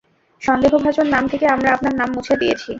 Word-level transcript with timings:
সন্দেহভাজন 0.41 1.07
নাম 1.09 1.23
থেকে 1.31 1.45
আমরা 1.47 1.69
আপনার 1.75 1.93
নাম 1.97 2.09
মুছে 2.15 2.35
দিয়েছি। 2.41 2.69